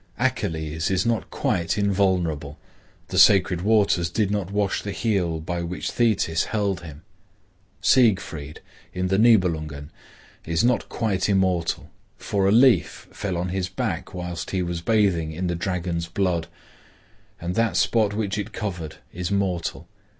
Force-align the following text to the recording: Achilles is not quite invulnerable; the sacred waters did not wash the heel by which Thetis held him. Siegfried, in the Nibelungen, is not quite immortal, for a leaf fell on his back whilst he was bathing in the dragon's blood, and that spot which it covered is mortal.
Achilles 0.17 0.89
is 0.89 1.05
not 1.05 1.29
quite 1.29 1.77
invulnerable; 1.77 2.57
the 3.09 3.19
sacred 3.19 3.61
waters 3.61 4.09
did 4.09 4.31
not 4.31 4.49
wash 4.49 4.81
the 4.81 4.91
heel 4.91 5.39
by 5.39 5.61
which 5.61 5.91
Thetis 5.91 6.45
held 6.45 6.81
him. 6.81 7.03
Siegfried, 7.81 8.61
in 8.95 9.09
the 9.09 9.19
Nibelungen, 9.19 9.91
is 10.43 10.63
not 10.63 10.89
quite 10.89 11.29
immortal, 11.29 11.91
for 12.17 12.47
a 12.47 12.51
leaf 12.51 13.09
fell 13.11 13.37
on 13.37 13.49
his 13.49 13.69
back 13.69 14.11
whilst 14.11 14.49
he 14.49 14.63
was 14.63 14.81
bathing 14.81 15.33
in 15.33 15.45
the 15.45 15.53
dragon's 15.55 16.07
blood, 16.07 16.47
and 17.39 17.53
that 17.53 17.77
spot 17.77 18.11
which 18.15 18.39
it 18.39 18.51
covered 18.51 18.95
is 19.13 19.29
mortal. 19.29 19.87